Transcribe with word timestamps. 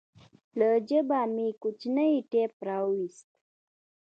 له 0.57 0.69
جيبه 0.87 1.19
يې 1.37 1.47
کوچنى 1.61 2.09
ټېپ 2.31 2.53
راوايست. 2.67 3.29